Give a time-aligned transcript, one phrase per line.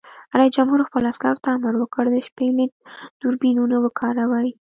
[0.37, 2.71] رئیس جمهور خپلو عسکرو ته امر وکړ؛ د شپې لید
[3.21, 4.49] دوربینونه وکاروئ!